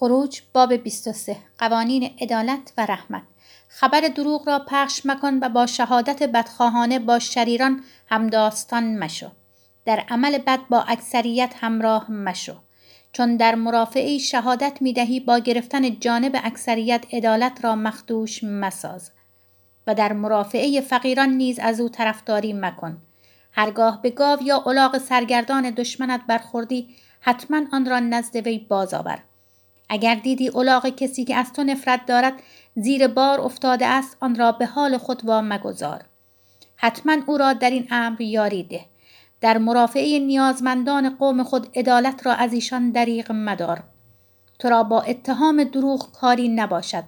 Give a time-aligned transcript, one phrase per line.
[0.00, 3.22] خروج باب 23 قوانین عدالت و رحمت.
[3.68, 9.30] خبر دروغ را پخش مکن و با شهادت بدخواهانه با شریران همداستان مشو.
[9.84, 12.54] در عمل بد با اکثریت همراه مشو.
[13.12, 19.10] چون در مرافعی شهادت می دهی با گرفتن جانب اکثریت عدالت را مخدوش مساز.
[19.86, 22.98] و در مرافعه فقیران نیز از او طرفداری مکن.
[23.52, 26.88] هرگاه به گاو یا الاغ سرگردان دشمنت برخوردی
[27.20, 28.94] حتما آن را نزد وی باز
[29.88, 32.32] اگر دیدی الاغ کسی که از تو نفرت دارد
[32.76, 36.04] زیر بار افتاده است آن را به حال خود وا مگذار.
[36.76, 38.84] حتما او را در این امر یاری ده.
[39.40, 43.82] در مرافعه نیازمندان قوم خود عدالت را از ایشان دریغ مدار.
[44.58, 47.04] تو را با اتهام دروغ کاری نباشد.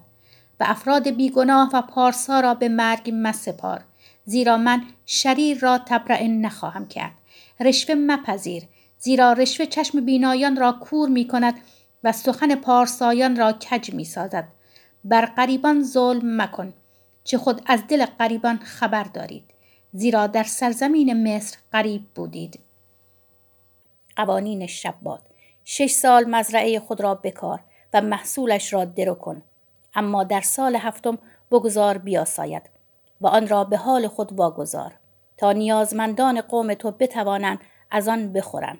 [0.60, 3.84] و افراد بیگناه و پارسا را به مرگ مسپار
[4.24, 7.12] زیرا من شریر را تبرئه نخواهم کرد.
[7.60, 8.62] رشوه مپذیر.
[8.98, 11.54] زیرا رشوه چشم بینایان را کور می کند.
[12.04, 14.48] و سخن پارسایان را کج می سازد.
[15.04, 16.72] بر غریبان ظلم مکن
[17.24, 19.44] چه خود از دل غریبان خبر دارید.
[19.92, 22.60] زیرا در سرزمین مصر غریب بودید.
[24.16, 25.20] قوانین شبات
[25.64, 27.60] شش سال مزرعه خود را بکار
[27.92, 29.42] و محصولش را درو کن.
[29.94, 31.18] اما در سال هفتم
[31.50, 32.62] بگذار بیاساید
[33.20, 34.94] و آن را به حال خود واگذار
[35.36, 37.58] تا نیازمندان قوم تو بتوانند
[37.90, 38.78] از آن بخورند.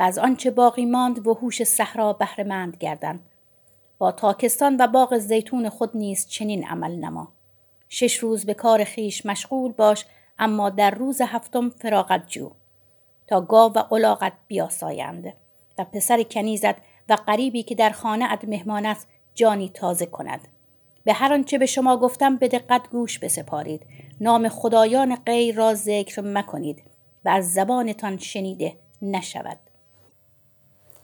[0.00, 3.20] و از آنچه باقی ماند وحوش صحرا بهرهمند گردند
[3.98, 7.32] با تاکستان و باغ زیتون خود نیز چنین عمل نما.
[7.88, 10.04] شش روز به کار خیش مشغول باش
[10.38, 12.50] اما در روز هفتم فراغت جو.
[13.26, 15.32] تا گاو و الاغت بیاسایند
[15.78, 16.74] و پسر کنیزت
[17.08, 20.48] و غریبی که در خانه اد مهمان است جانی تازه کند.
[21.04, 23.86] به هر آنچه به شما گفتم به دقت گوش بسپارید.
[24.20, 26.82] نام خدایان غیر را ذکر مکنید
[27.24, 29.69] و از زبانتان شنیده نشود.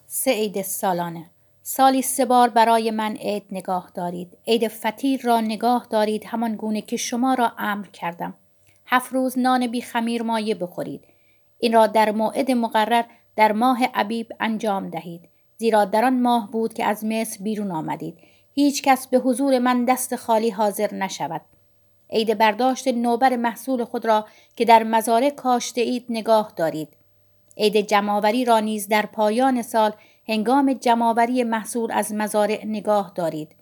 [0.09, 1.31] سه عید سالانه.
[1.63, 4.39] سالی سه بار برای من عید نگاه دارید.
[4.47, 6.25] عید فتیر را نگاه دارید.
[6.25, 8.35] همان گونه که شما را امر کردم.
[8.87, 11.05] هفت روز نان بی خمیر مایه بخورید.
[11.59, 13.05] این را در موعد مقرر
[13.37, 15.29] در ماه عبیب انجام دهید.
[15.57, 18.19] زیرا در آن ماه بود که از مصر بیرون آمدید.
[18.55, 21.41] هیچ کس به حضور من دست خالی حاضر نشود.
[22.11, 24.27] عید برداشت نوبر محصول خود را
[24.57, 26.89] که در مزارع کاشته اید نگاه دارید.
[27.57, 29.93] عید جماوری را نیز در پایان سال
[30.29, 33.53] هنگام جماوری محصول از مزارع نگاه دارید.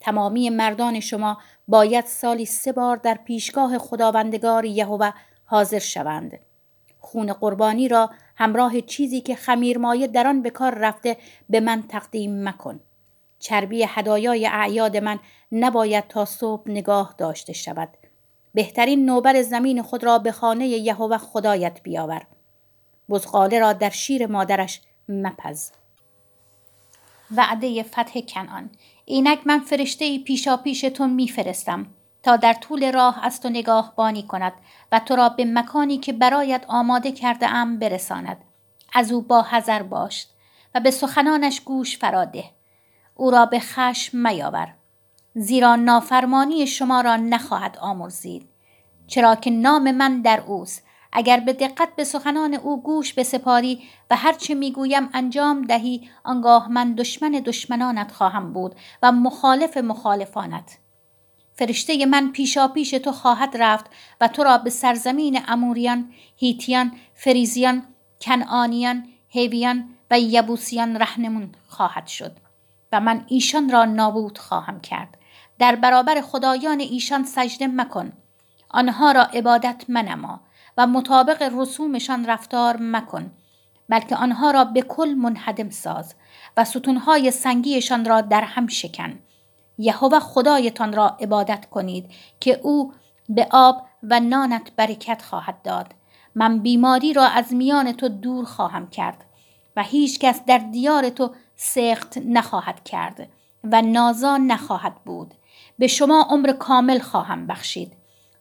[0.00, 1.38] تمامی مردان شما
[1.68, 5.10] باید سالی سه بار در پیشگاه خداوندگار یهوه
[5.44, 6.38] حاضر شوند.
[7.00, 11.16] خون قربانی را همراه چیزی که خمیرمایه در آن به کار رفته
[11.50, 12.80] به من تقدیم مکن.
[13.38, 15.18] چربی هدایای اعیاد من
[15.52, 17.88] نباید تا صبح نگاه داشته شود.
[18.54, 22.26] بهترین نوبر زمین خود را به خانه یهوه خدایت بیاور.
[23.10, 25.70] بزغاله را در شیر مادرش مپز.
[27.36, 28.70] وعده فتح کنان
[29.04, 31.86] اینک من فرشته پیشا پیش تو میفرستم
[32.22, 34.52] تا در طول راه از تو نگاهبانی کند
[34.92, 38.36] و تو را به مکانی که برایت آماده کرده ام برساند.
[38.92, 40.26] از او با حذر باش
[40.74, 42.44] و به سخنانش گوش فراده.
[43.14, 44.74] او را به خشم میاور
[45.34, 48.48] زیرا نافرمانی شما را نخواهد آمرزید.
[49.06, 54.16] چرا که نام من در اوست اگر به دقت به سخنان او گوش بسپاری و
[54.16, 60.78] هرچه می‌گویم انجام دهی آنگاه من دشمن دشمنانت خواهم بود و مخالف مخالفانت.
[61.54, 63.86] فرشته من پیشا پیش تو خواهد رفت
[64.20, 67.82] و تو را به سرزمین اموریان، هیتیان، فریزیان،
[68.20, 72.36] کنعانیان، هیویان و یبوسیان رهنمون خواهد شد
[72.92, 75.18] و من ایشان را نابود خواهم کرد.
[75.58, 78.12] در برابر خدایان ایشان سجده مکن.
[78.68, 80.40] آنها را عبادت منما.
[80.78, 83.30] و مطابق رسومشان رفتار مکن
[83.88, 86.14] بلکه آنها را به کل منهدم ساز
[86.56, 89.18] و ستونهای سنگیشان را در هم شکن.
[89.78, 92.92] یهوه خدایتان را عبادت کنید که او
[93.28, 95.94] به آب و نانت برکت خواهد داد.
[96.34, 99.24] من بیماری را از میان تو دور خواهم کرد
[99.76, 103.28] و هیچ کس در دیار تو سخت نخواهد کرد
[103.64, 105.34] و نازان نخواهد بود.
[105.78, 107.92] به شما عمر کامل خواهم بخشید.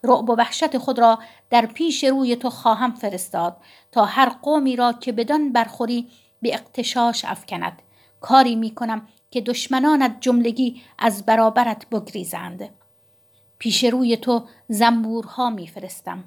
[0.04, 3.58] رعب و وحشت خود را در پیش روی تو خواهم فرستاد
[3.92, 6.08] تا هر قومی را که بدان برخوری
[6.42, 7.82] به اقتشاش افکند.
[8.22, 12.70] کاری می کنم که دشمنانت جملگی از برابرت بگریزند.
[13.58, 16.24] پیش روی تو زنبورها میفرستم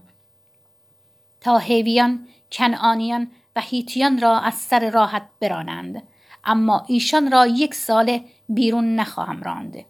[1.41, 6.03] تا هیویان کنعانیان و هیتیان را از سر راحت برانند.
[6.45, 9.85] اما ایشان را یک ساله بیرون نخواهم راند.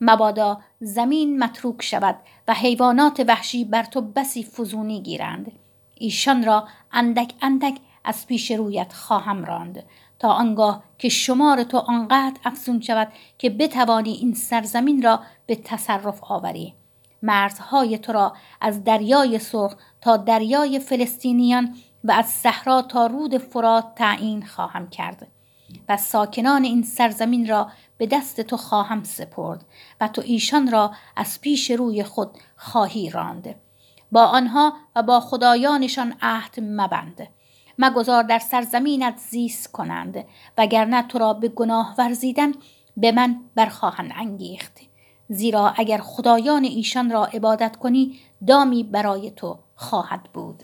[0.00, 2.16] مبادا زمین متروک شود
[2.48, 5.52] و حیوانات وحشی بر تو بسی فزونی گیرند.
[5.94, 9.84] ایشان را اندک اندک از پیش رویت خواهم راند.
[10.18, 13.08] تا آنگاه که شمار تو آنقدر افزون شود
[13.38, 16.74] که بتوانی این سرزمین را به تصرف آوری.
[17.22, 23.94] مرزهای تو را از دریای سرخ تا دریای فلسطینیان و از صحرا تا رود فرات
[23.94, 25.26] تعیین خواهم کرد.
[25.88, 29.64] و ساکنان این سرزمین را به دست تو خواهم سپرد
[30.00, 33.54] و تو ایشان را از پیش روی خود خواهی راند.
[34.12, 37.28] با آنها و با خدایانشان عهد مبند.
[37.78, 40.24] مگذار در سرزمینت زیست کنند
[40.58, 42.52] وگرنه تو را به گناه ورزیدن
[42.96, 44.78] به من برخواهند انگیخت.
[45.28, 50.62] زیرا اگر خدایان ایشان را عبادت کنی دامی برای تو خواهد بود.